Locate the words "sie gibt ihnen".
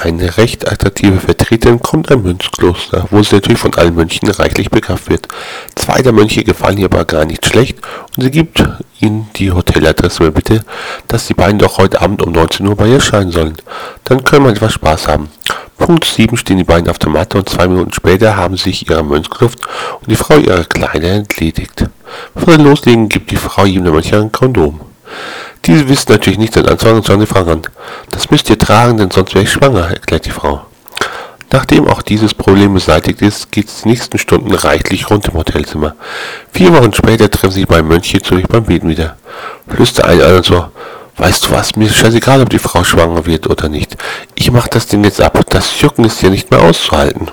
8.22-9.28